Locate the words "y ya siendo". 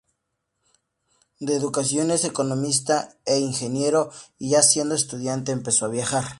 4.39-4.95